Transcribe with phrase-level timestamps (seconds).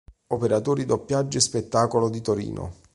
[0.29, 2.73] Operatori Doppiaggio e Spettacolo di Torino.